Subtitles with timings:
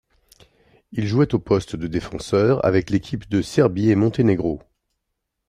[0.93, 4.59] Il jouait au poste de défenseur avec l'équipe de Serbie-et-Monténégro.